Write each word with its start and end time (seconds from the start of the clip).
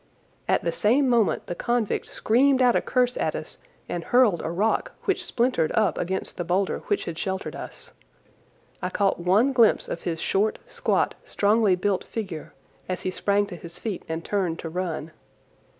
At 0.47 0.63
the 0.63 0.71
same 0.71 1.07
moment 1.07 1.45
the 1.45 1.53
convict 1.53 2.07
screamed 2.07 2.59
out 2.59 2.75
a 2.75 2.81
curse 2.81 3.17
at 3.17 3.35
us 3.35 3.59
and 3.87 4.03
hurled 4.05 4.41
a 4.41 4.49
rock 4.49 4.93
which 5.03 5.23
splintered 5.23 5.71
up 5.73 5.95
against 5.99 6.37
the 6.37 6.43
boulder 6.43 6.79
which 6.87 7.05
had 7.05 7.19
sheltered 7.19 7.55
us. 7.55 7.91
I 8.81 8.89
caught 8.89 9.19
one 9.19 9.53
glimpse 9.53 9.87
of 9.87 10.01
his 10.01 10.19
short, 10.19 10.57
squat, 10.65 11.13
strongly 11.23 11.75
built 11.75 12.03
figure 12.03 12.55
as 12.89 13.03
he 13.03 13.11
sprang 13.11 13.45
to 13.45 13.55
his 13.55 13.77
feet 13.77 14.01
and 14.09 14.25
turned 14.25 14.57
to 14.61 14.69
run. 14.69 15.11